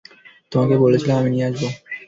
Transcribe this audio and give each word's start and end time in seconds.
তোমাকে 0.51 0.75
বলেছিলাম 0.77 1.15
আমি 1.17 1.29
নিয়ে 1.29 1.47
আসবো। 1.49 1.67